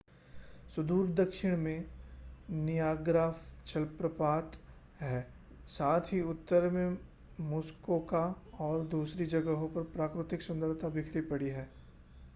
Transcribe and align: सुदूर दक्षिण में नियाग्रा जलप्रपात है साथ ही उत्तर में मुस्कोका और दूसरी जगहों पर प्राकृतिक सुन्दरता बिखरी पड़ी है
सुदूर 0.75 1.07
दक्षिण 1.09 1.55
में 1.57 1.85
नियाग्रा 2.49 3.25
जलप्रपात 3.67 4.57
है 5.01 5.21
साथ 5.69 6.13
ही 6.13 6.21
उत्तर 6.21 6.69
में 6.69 6.97
मुस्कोका 7.49 8.23
और 8.59 8.85
दूसरी 8.87 9.25
जगहों 9.27 9.67
पर 9.69 9.83
प्राकृतिक 9.93 10.41
सुन्दरता 10.41 10.89
बिखरी 10.89 11.21
पड़ी 11.21 11.49
है 11.49 11.69